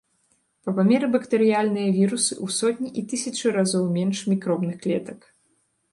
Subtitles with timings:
[0.67, 5.19] Па памеры бактэрыяльныя вірусы ў сотні і тысячы разоў менш мікробных клетак.